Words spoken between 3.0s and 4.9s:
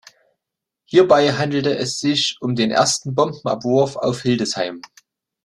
Bombenabwurf auf Hildesheim.